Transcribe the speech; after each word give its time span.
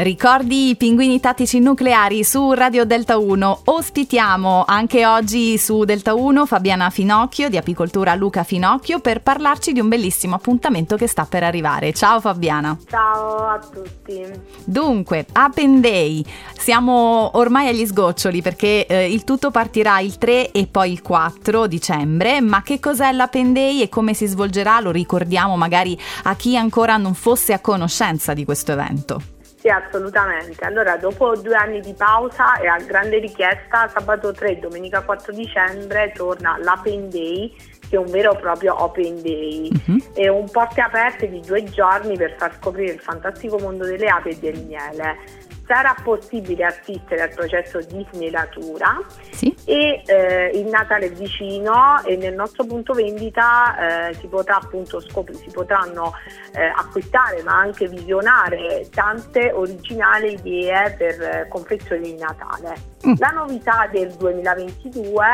Ricordi 0.00 0.68
i 0.68 0.76
pinguini 0.76 1.18
tattici 1.18 1.58
nucleari 1.58 2.22
su 2.22 2.52
Radio 2.52 2.84
Delta 2.84 3.18
1. 3.18 3.62
Ospitiamo 3.64 4.62
anche 4.64 5.04
oggi 5.04 5.58
su 5.58 5.82
Delta 5.82 6.14
1 6.14 6.46
Fabiana 6.46 6.88
Finocchio 6.88 7.48
di 7.48 7.56
Apicoltura 7.56 8.14
Luca 8.14 8.44
Finocchio 8.44 9.00
per 9.00 9.22
parlarci 9.22 9.72
di 9.72 9.80
un 9.80 9.88
bellissimo 9.88 10.36
appuntamento 10.36 10.94
che 10.94 11.08
sta 11.08 11.24
per 11.24 11.42
arrivare. 11.42 11.92
Ciao 11.92 12.20
Fabiana. 12.20 12.78
Ciao 12.88 13.48
a 13.48 13.58
tutti. 13.58 14.24
Dunque, 14.64 15.26
Open 15.32 15.80
Day. 15.80 16.24
Siamo 16.56 17.36
ormai 17.36 17.66
agli 17.66 17.84
sgoccioli 17.84 18.40
perché 18.40 18.86
eh, 18.86 19.12
il 19.12 19.24
tutto 19.24 19.50
partirà 19.50 19.98
il 19.98 20.16
3 20.16 20.52
e 20.52 20.68
poi 20.68 20.92
il 20.92 21.02
4 21.02 21.66
dicembre, 21.66 22.40
ma 22.40 22.62
che 22.62 22.78
cos'è 22.78 23.10
l'Open 23.10 23.52
Day 23.52 23.82
e 23.82 23.88
come 23.88 24.14
si 24.14 24.26
svolgerà? 24.26 24.78
Lo 24.78 24.92
ricordiamo 24.92 25.56
magari 25.56 25.98
a 26.22 26.36
chi 26.36 26.56
ancora 26.56 26.96
non 26.98 27.14
fosse 27.14 27.52
a 27.52 27.58
conoscenza 27.58 28.32
di 28.32 28.44
questo 28.44 28.70
evento. 28.70 29.36
Sì, 29.68 29.74
assolutamente. 29.74 30.64
Allora, 30.64 30.96
dopo 30.96 31.36
due 31.36 31.54
anni 31.54 31.80
di 31.80 31.92
pausa 31.92 32.58
e 32.58 32.66
a 32.66 32.78
grande 32.78 33.18
richiesta, 33.18 33.86
sabato 33.88 34.32
3 34.32 34.52
e 34.52 34.56
domenica 34.56 35.02
4 35.02 35.30
dicembre 35.34 36.10
torna 36.14 36.56
l'Open 36.58 37.10
Day, 37.10 37.54
che 37.86 37.96
è 37.96 37.98
un 37.98 38.06
vero 38.06 38.32
e 38.32 38.40
proprio 38.40 38.82
Open 38.82 39.20
Day. 39.20 39.70
Uh-huh. 39.86 39.98
È 40.14 40.26
un 40.28 40.48
porte 40.50 40.80
aperte 40.80 41.28
di 41.28 41.40
due 41.40 41.64
giorni 41.64 42.16
per 42.16 42.34
far 42.38 42.54
scoprire 42.54 42.94
il 42.94 43.00
fantastico 43.00 43.58
mondo 43.58 43.84
delle 43.84 44.06
api 44.06 44.30
e 44.30 44.38
del 44.38 44.64
miele 44.64 45.16
sarà 45.68 45.94
possibile 46.02 46.64
assistere 46.64 47.22
al 47.22 47.34
processo 47.34 47.78
di 47.80 48.04
smelatura 48.10 48.98
sì. 49.30 49.54
e 49.66 50.02
eh, 50.06 50.50
il 50.54 50.66
Natale 50.66 51.06
è 51.06 51.12
vicino 51.12 52.02
e 52.04 52.16
nel 52.16 52.34
nostro 52.34 52.64
punto 52.64 52.94
vendita 52.94 54.08
eh, 54.08 54.14
si 54.14 54.26
potrà 54.28 54.56
appunto 54.56 54.98
scoprire, 55.00 55.38
si 55.38 55.50
potranno 55.50 56.14
eh, 56.54 56.64
acquistare 56.64 57.42
ma 57.42 57.58
anche 57.58 57.86
visionare 57.86 58.88
tante 58.90 59.52
originali 59.52 60.32
idee 60.32 60.94
per 60.96 61.20
eh, 61.20 61.46
confezioni 61.48 62.14
di 62.14 62.18
Natale. 62.18 62.96
Mm. 63.06 63.12
La 63.18 63.30
novità 63.30 63.88
del 63.92 64.12
2022 64.14 65.24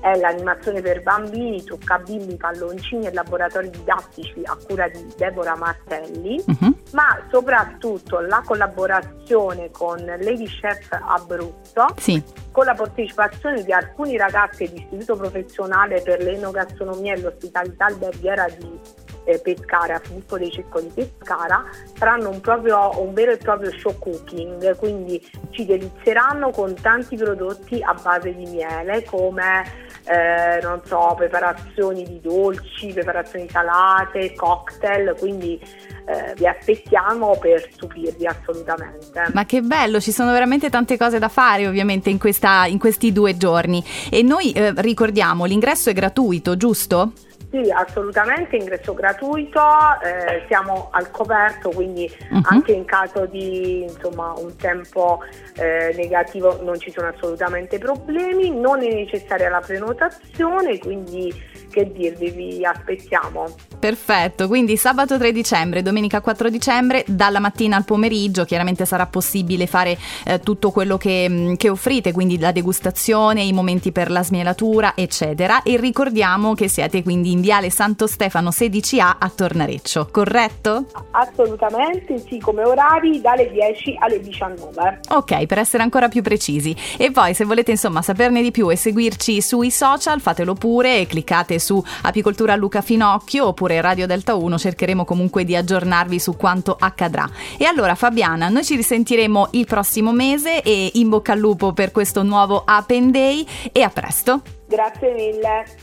è 0.00 0.18
l'animazione 0.18 0.82
per 0.82 1.02
bambini, 1.02 1.64
truccabimbi, 1.64 2.36
palloncini 2.36 3.06
e 3.06 3.12
laboratori 3.12 3.70
didattici 3.70 4.42
a 4.44 4.56
cura 4.66 4.86
di 4.88 5.06
Deborah 5.16 5.56
Martelli, 5.56 6.42
uh-huh. 6.44 6.76
ma 6.92 7.18
soprattutto 7.30 8.20
la 8.20 8.42
collaborazione 8.44 9.70
con 9.70 10.04
Lady 10.04 10.44
Chef 10.44 10.88
Abruzzo, 10.90 11.86
sì. 11.96 12.22
con 12.52 12.66
la 12.66 12.74
partecipazione 12.74 13.62
di 13.62 13.72
alcuni 13.72 14.18
ragazzi 14.18 14.68
dell'Istituto 14.68 15.16
Professionale 15.16 16.02
per 16.02 16.22
l'Enogastronomia 16.22 17.14
e 17.14 17.20
l'Ospitalità 17.20 17.86
Alberghiera 17.86 18.46
di 18.58 18.78
eh, 19.24 19.38
Pescara, 19.38 19.98
Filippo 19.98 20.38
dei 20.38 20.50
Cecco 20.50 20.80
di 20.80 20.90
Pescara, 20.94 21.64
faranno 21.94 22.30
un, 22.30 22.40
proprio, 22.40 23.00
un 23.00 23.12
vero 23.12 23.32
e 23.32 23.36
proprio 23.36 23.70
show 23.78 23.98
cooking, 23.98 24.76
quindi 24.76 25.20
ci 25.50 25.64
delizieranno 25.64 26.50
con 26.50 26.74
tanti 26.74 27.16
prodotti 27.16 27.80
a 27.82 27.94
base 27.94 28.34
di 28.34 28.46
miele 28.46 29.04
come 29.04 29.62
eh, 30.06 30.60
non 30.62 30.80
so, 30.84 31.14
preparazioni 31.16 32.04
di 32.04 32.20
dolci, 32.20 32.92
preparazioni 32.92 33.48
salate, 33.48 34.34
cocktail, 34.34 35.14
quindi 35.18 35.58
eh, 36.06 36.34
vi 36.36 36.46
aspettiamo 36.46 37.36
per 37.38 37.68
stupirvi 37.72 38.26
assolutamente. 38.26 39.30
Ma 39.32 39.46
che 39.46 39.62
bello, 39.62 40.00
ci 40.00 40.12
sono 40.12 40.32
veramente 40.32 40.68
tante 40.68 40.98
cose 40.98 41.18
da 41.18 41.28
fare 41.28 41.66
ovviamente 41.66 42.10
in, 42.10 42.18
questa, 42.18 42.66
in 42.66 42.78
questi 42.78 43.12
due 43.12 43.36
giorni 43.36 43.82
e 44.10 44.22
noi 44.22 44.52
eh, 44.52 44.72
ricordiamo 44.76 45.46
l'ingresso 45.46 45.90
è 45.90 45.92
gratuito, 45.94 46.56
giusto? 46.56 47.12
Sì, 47.54 47.70
assolutamente, 47.70 48.56
ingresso 48.56 48.94
gratuito, 48.94 49.60
eh, 50.02 50.42
siamo 50.48 50.88
al 50.90 51.08
coperto, 51.12 51.70
quindi 51.70 52.12
uh-huh. 52.30 52.40
anche 52.46 52.72
in 52.72 52.84
caso 52.84 53.26
di 53.26 53.82
insomma, 53.84 54.34
un 54.36 54.56
tempo 54.56 55.20
eh, 55.54 55.94
negativo 55.96 56.60
non 56.64 56.80
ci 56.80 56.90
sono 56.90 57.12
assolutamente 57.14 57.78
problemi, 57.78 58.50
non 58.50 58.82
è 58.82 58.92
necessaria 58.92 59.48
la 59.50 59.60
prenotazione, 59.60 60.80
quindi 60.80 61.32
che 61.74 61.90
dirvi, 61.92 62.30
vi 62.30 62.64
aspettiamo. 62.64 63.46
Perfetto, 63.78 64.48
quindi 64.48 64.76
sabato 64.76 65.18
3 65.18 65.30
dicembre, 65.30 65.82
domenica 65.82 66.20
4 66.20 66.48
dicembre, 66.48 67.04
dalla 67.06 67.40
mattina 67.40 67.76
al 67.76 67.84
pomeriggio, 67.84 68.44
chiaramente 68.44 68.84
sarà 68.86 69.06
possibile 69.06 69.66
fare 69.66 69.98
eh, 70.24 70.40
tutto 70.40 70.70
quello 70.70 70.96
che, 70.96 71.26
mm, 71.28 71.54
che, 71.54 71.68
offrite, 71.68 72.12
quindi 72.12 72.38
la 72.38 72.52
degustazione, 72.52 73.42
i 73.42 73.52
momenti 73.52 73.92
per 73.92 74.10
la 74.10 74.22
smielatura, 74.22 74.94
eccetera. 74.96 75.62
E 75.62 75.76
ricordiamo 75.76 76.54
che 76.54 76.68
siete 76.68 77.02
quindi 77.02 77.32
in 77.32 77.42
Viale 77.44 77.68
Santo 77.68 78.06
Stefano 78.06 78.48
16A 78.48 79.16
a 79.18 79.28
Tornareccio, 79.28 80.08
corretto? 80.10 80.86
Assolutamente, 81.10 82.18
sì, 82.26 82.38
come 82.38 82.62
orari 82.62 83.20
dalle 83.20 83.50
10 83.50 83.96
alle 83.98 84.18
19. 84.18 85.00
Ok, 85.10 85.44
per 85.44 85.58
essere 85.58 85.82
ancora 85.82 86.08
più 86.08 86.22
precisi. 86.22 86.74
E 86.96 87.10
poi 87.10 87.34
se 87.34 87.44
volete 87.44 87.70
insomma 87.70 88.00
saperne 88.00 88.40
di 88.40 88.50
più 88.50 88.70
e 88.70 88.76
seguirci 88.76 89.42
sui 89.42 89.70
social, 89.70 90.22
fatelo 90.22 90.54
pure 90.54 91.00
e 91.00 91.06
cliccate 91.06 91.58
su 91.58 91.84
Apicoltura 92.04 92.56
Luca 92.56 92.80
Finocchio 92.80 93.48
oppure 93.48 93.82
Radio 93.82 94.06
Delta 94.06 94.34
1, 94.34 94.56
cercheremo 94.56 95.04
comunque 95.04 95.44
di 95.44 95.54
aggiornarvi 95.54 96.18
su 96.18 96.38
quanto 96.38 96.74
accadrà. 96.80 97.28
E 97.58 97.66
allora 97.66 97.94
Fabiana, 97.94 98.48
noi 98.48 98.64
ci 98.64 98.74
risentiremo 98.74 99.48
il 99.50 99.66
prossimo 99.66 100.12
mese 100.12 100.62
e 100.62 100.92
in 100.94 101.10
bocca 101.10 101.32
al 101.32 101.40
lupo 101.40 101.74
per 101.74 101.92
questo 101.92 102.22
nuovo 102.22 102.64
Open 102.66 103.10
Day 103.10 103.46
e 103.70 103.82
a 103.82 103.90
presto. 103.90 104.40
Grazie 104.66 105.12
mille. 105.12 105.82